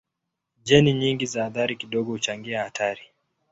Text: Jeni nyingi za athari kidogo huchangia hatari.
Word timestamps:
Jeni 0.63 0.93
nyingi 0.93 1.25
za 1.25 1.45
athari 1.45 1.75
kidogo 1.75 2.11
huchangia 2.11 2.63
hatari. 2.63 3.01